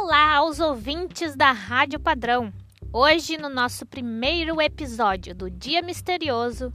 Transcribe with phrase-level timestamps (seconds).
[0.00, 2.52] Olá aos ouvintes da Rádio Padrão.
[2.92, 6.72] Hoje, no nosso primeiro episódio do Dia Misterioso,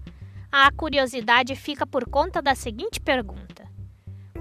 [0.51, 3.65] a curiosidade fica por conta da seguinte pergunta: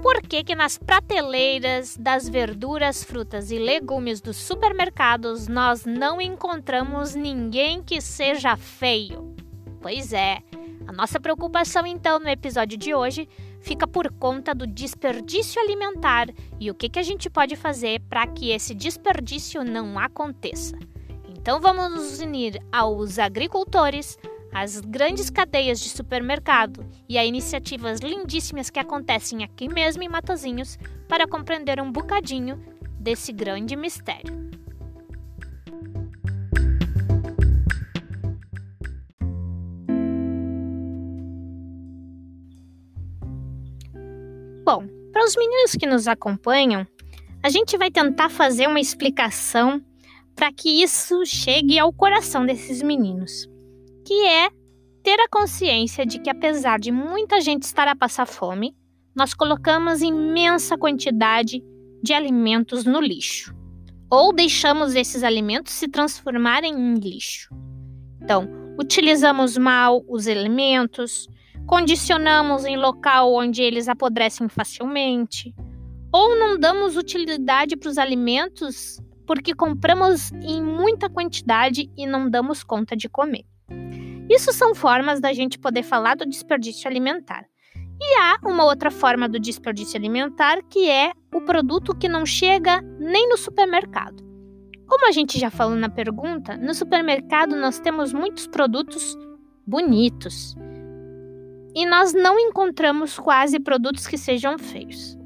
[0.01, 7.15] Por que que nas prateleiras das verduras, frutas e legumes dos supermercados nós não encontramos
[7.15, 9.33] ninguém que seja feio?
[9.81, 10.39] Pois é,
[10.85, 13.29] a nossa preocupação então no episódio de hoje
[13.63, 16.27] fica por conta do desperdício alimentar
[16.59, 20.77] e o que, que a gente pode fazer para que esse desperdício não aconteça.
[21.27, 24.17] Então vamos nos unir aos agricultores,
[24.53, 30.77] às grandes cadeias de supermercado e a iniciativas lindíssimas que acontecem aqui mesmo em Matozinhos
[31.07, 32.61] para compreender um bocadinho
[32.99, 34.52] desse grande mistério.
[44.63, 46.87] Bom, para os meninos que nos acompanham,
[47.43, 49.83] a gente vai tentar fazer uma explicação
[50.33, 53.45] para que isso chegue ao coração desses meninos,
[54.05, 54.49] que é
[55.03, 58.73] ter a consciência de que apesar de muita gente estar a passar fome,
[59.13, 61.61] nós colocamos imensa quantidade
[62.01, 63.53] de alimentos no lixo,
[64.09, 67.53] ou deixamos esses alimentos se transformarem em lixo.
[68.21, 68.47] Então,
[68.79, 71.27] utilizamos mal os alimentos,
[71.65, 75.53] condicionamos em local onde eles apodrecem facilmente,
[76.11, 82.63] ou não damos utilidade para os alimentos porque compramos em muita quantidade e não damos
[82.63, 83.45] conta de comer.
[84.29, 87.45] Isso são formas da gente poder falar do desperdício alimentar.
[88.01, 92.81] E há uma outra forma do desperdício alimentar que é o produto que não chega
[92.99, 94.23] nem no supermercado.
[94.87, 99.17] Como a gente já falou na pergunta, no supermercado nós temos muitos produtos
[99.65, 100.55] bonitos,
[101.75, 105.17] e nós não encontramos quase produtos que sejam feios.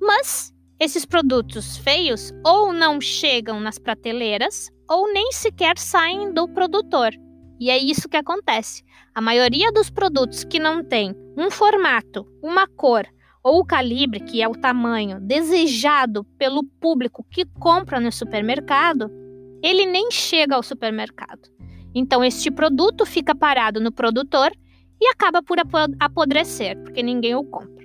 [0.00, 7.12] Mas esses produtos feios ou não chegam nas prateleiras ou nem sequer saem do produtor.
[7.60, 8.82] E é isso que acontece.
[9.14, 13.06] A maioria dos produtos que não tem um formato, uma cor
[13.42, 19.10] ou o calibre, que é o tamanho desejado pelo público que compra no supermercado,
[19.62, 21.48] ele nem chega ao supermercado.
[21.94, 24.50] Então, este produto fica parado no produtor
[25.04, 25.58] e acaba por
[26.00, 27.84] apodrecer, porque ninguém o compra.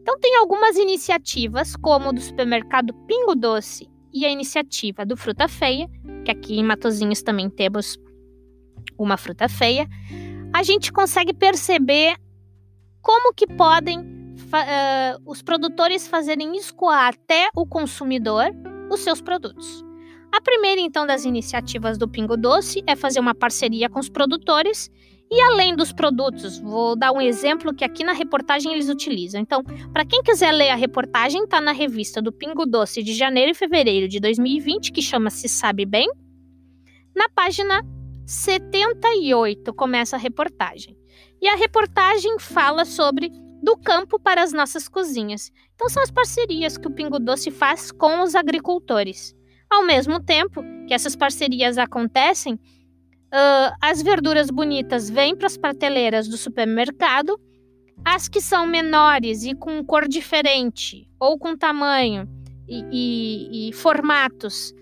[0.00, 5.88] Então, tem algumas iniciativas, como do supermercado Pingo Doce e a iniciativa do Fruta Feia,
[6.24, 7.98] que aqui em Matozinhos também temos
[8.96, 9.88] uma fruta feia,
[10.52, 12.16] a gente consegue perceber
[13.02, 18.44] como que podem uh, os produtores fazerem escoar até o consumidor
[18.90, 19.84] os seus produtos.
[20.32, 24.88] A primeira, então, das iniciativas do Pingo Doce é fazer uma parceria com os produtores
[25.32, 29.40] e além dos produtos, vou dar um exemplo que aqui na reportagem eles utilizam.
[29.40, 33.52] Então, para quem quiser ler a reportagem, está na revista do Pingo Doce de janeiro
[33.52, 36.10] e fevereiro de 2020, que chama-se Sabe Bem.
[37.14, 37.80] Na página
[38.26, 40.96] 78 começa a reportagem.
[41.40, 43.30] E a reportagem fala sobre
[43.62, 45.52] do campo para as nossas cozinhas.
[45.76, 49.32] Então, são as parcerias que o Pingo Doce faz com os agricultores.
[49.70, 52.58] Ao mesmo tempo que essas parcerias acontecem,
[53.32, 57.40] Uh, as verduras bonitas vêm para as prateleiras do supermercado,
[58.04, 62.28] as que são menores e com cor diferente, ou com tamanho
[62.68, 64.74] e, e, e formatos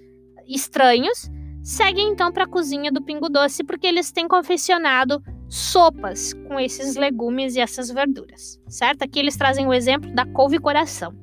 [0.46, 1.30] estranhos,
[1.62, 6.96] seguem então para a cozinha do Pingo Doce, porque eles têm confeccionado sopas com esses
[6.96, 9.02] legumes e essas verduras, certo?
[9.02, 11.14] Aqui eles trazem o exemplo da couve-coração.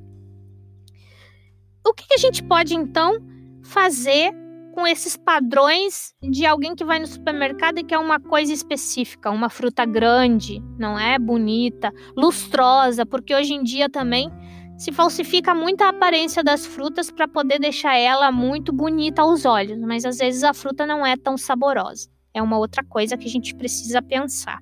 [1.84, 3.18] O que, que a gente pode então
[3.62, 4.32] fazer
[4.76, 9.48] com esses padrões de alguém que vai no supermercado e quer uma coisa específica, uma
[9.48, 11.18] fruta grande, não é?
[11.18, 14.30] Bonita, lustrosa, porque hoje em dia também
[14.76, 19.80] se falsifica muito a aparência das frutas para poder deixar ela muito bonita aos olhos,
[19.80, 22.10] mas às vezes a fruta não é tão saborosa.
[22.34, 24.58] É uma outra coisa que a gente precisa pensar.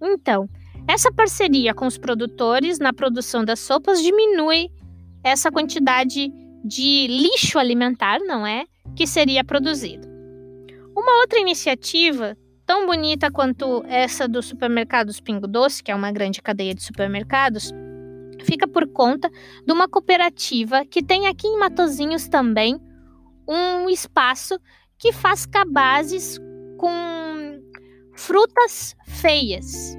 [0.00, 0.48] Então,
[0.86, 4.68] essa parceria com os produtores na produção das sopas diminui
[5.24, 6.32] essa quantidade
[6.64, 8.66] de lixo alimentar, não é?
[8.96, 10.08] Que seria produzido.
[10.96, 16.42] Uma outra iniciativa, tão bonita quanto essa do supermercados Pingo Doce, que é uma grande
[16.42, 17.72] cadeia de supermercados,
[18.44, 19.30] fica por conta
[19.66, 22.80] de uma cooperativa que tem aqui em Matozinhos também
[23.48, 24.58] um espaço
[24.98, 26.38] que faz cabazes
[26.78, 27.60] com
[28.14, 29.96] frutas feias,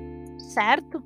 [0.54, 1.04] certo?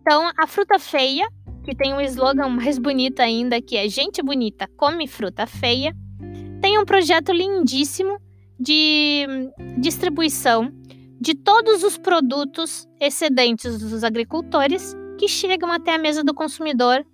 [0.00, 1.28] Então, a fruta feia,
[1.64, 5.92] que tem um slogan mais bonito ainda, que é gente bonita come fruta feia,
[6.60, 8.18] tem um projeto lindíssimo
[8.58, 9.26] de
[9.78, 10.72] distribuição
[11.20, 17.04] de todos os produtos excedentes dos agricultores que chegam até a mesa do consumidor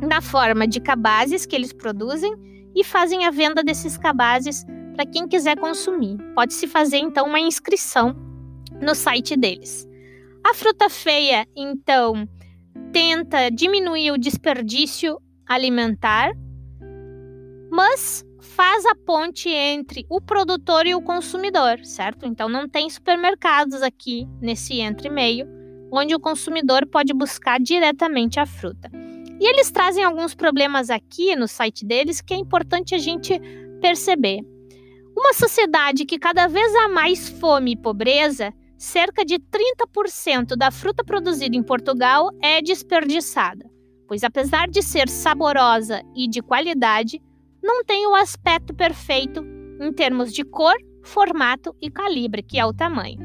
[0.00, 2.32] na forma de cabazes que eles produzem
[2.74, 4.64] e fazem a venda desses cabazes
[4.94, 6.16] para quem quiser consumir.
[6.34, 8.14] Pode-se fazer então uma inscrição
[8.80, 9.88] no site deles.
[10.44, 12.28] A fruta feia, então,
[12.92, 16.32] tenta diminuir o desperdício alimentar,
[17.70, 22.26] mas faz a ponte entre o produtor e o consumidor, certo?
[22.26, 25.46] Então não tem supermercados aqui nesse entre meio,
[25.92, 28.90] onde o consumidor pode buscar diretamente a fruta.
[29.40, 33.40] E eles trazem alguns problemas aqui no site deles que é importante a gente
[33.80, 34.40] perceber.
[35.16, 41.04] Uma sociedade que cada vez há mais fome e pobreza, cerca de 30% da fruta
[41.04, 43.70] produzida em Portugal é desperdiçada,
[44.08, 47.20] pois apesar de ser saborosa e de qualidade,
[47.62, 49.44] não tem o aspecto perfeito
[49.80, 53.18] em termos de cor, formato e calibre, que é o tamanho,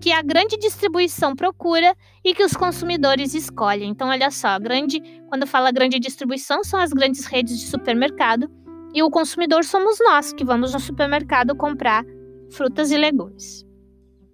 [0.00, 3.90] que a grande distribuição procura e que os consumidores escolhem.
[3.90, 8.48] Então, olha só, grande, quando fala grande distribuição, são as grandes redes de supermercado
[8.94, 12.04] e o consumidor somos nós que vamos no supermercado comprar
[12.50, 13.64] frutas e legumes.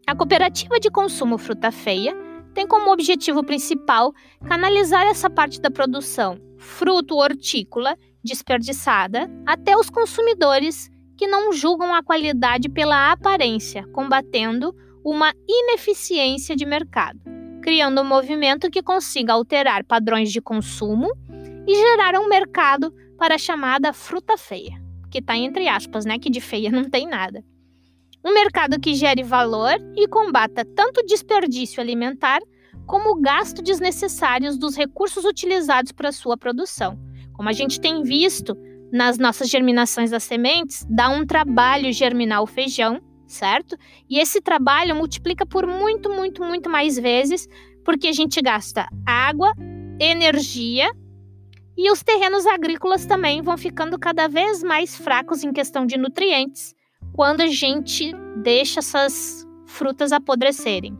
[0.07, 2.15] A cooperativa de consumo Fruta Feia
[2.53, 4.13] tem como objetivo principal
[4.47, 12.03] canalizar essa parte da produção fruto hortícola desperdiçada até os consumidores que não julgam a
[12.03, 14.75] qualidade pela aparência, combatendo
[15.05, 17.21] uma ineficiência de mercado,
[17.63, 21.11] criando um movimento que consiga alterar padrões de consumo
[21.67, 26.19] e gerar um mercado para a chamada fruta feia, que está entre aspas, né?
[26.19, 27.45] Que de feia não tem nada.
[28.25, 32.41] Um mercado que gere valor e combata tanto desperdício alimentar
[32.87, 36.99] como o gasto desnecessário dos recursos utilizados para sua produção
[37.41, 38.55] como a gente tem visto
[38.93, 43.79] nas nossas germinações das sementes, dá um trabalho germinar o feijão, certo?
[44.11, 47.49] E esse trabalho multiplica por muito, muito, muito mais vezes,
[47.83, 49.55] porque a gente gasta água,
[49.99, 50.91] energia
[51.79, 56.75] e os terrenos agrícolas também vão ficando cada vez mais fracos em questão de nutrientes
[57.15, 60.95] quando a gente deixa essas frutas apodrecerem.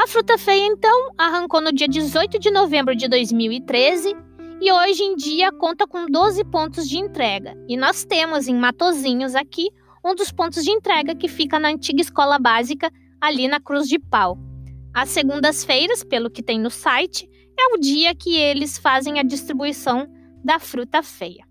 [0.00, 4.26] A fruta feia, então, arrancou no dia 18 de novembro de 2013
[4.60, 7.54] e hoje em dia conta com 12 pontos de entrega.
[7.68, 9.68] E nós temos em Matozinhos aqui
[10.04, 12.90] um dos pontos de entrega que fica na antiga escola básica,
[13.20, 14.38] ali na Cruz de Pau.
[14.92, 17.28] Às segundas-feiras, pelo que tem no site,
[17.58, 20.08] é o dia que eles fazem a distribuição
[20.42, 21.46] da fruta feia.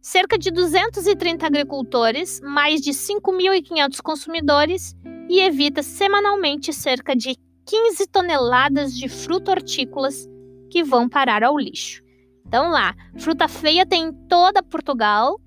[0.00, 4.96] Cerca de 230 agricultores, mais de 5.500 consumidores
[5.28, 7.36] e evita semanalmente cerca de
[7.66, 10.26] 15 toneladas de fruta hortícolas
[10.70, 12.02] que vão parar ao lixo.
[12.50, 15.40] Então lá, fruta feia tem em toda Portugal,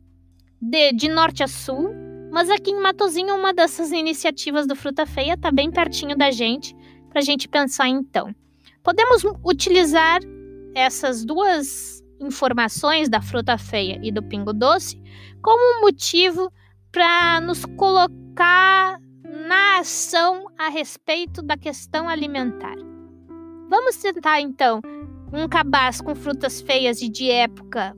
[0.61, 1.94] de, de norte a sul,
[2.31, 6.73] mas aqui em Matozinho uma dessas iniciativas do Fruta Feia está bem pertinho da gente,
[7.09, 8.33] para a gente pensar então.
[8.81, 10.21] Podemos utilizar
[10.73, 14.97] essas duas informações da fruta feia e do pingo doce
[15.41, 16.49] como um motivo
[16.89, 22.77] para nos colocar na ação a respeito da questão alimentar.
[23.69, 24.79] Vamos tentar então
[25.33, 27.97] um cabaz com frutas feias e de época